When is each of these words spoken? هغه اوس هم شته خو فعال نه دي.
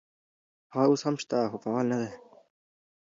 هغه 0.73 0.85
اوس 0.89 1.01
هم 1.05 1.15
شته 1.23 1.37
خو 1.51 1.57
فعال 1.63 1.85
نه 1.91 1.97
دي. 2.01 2.09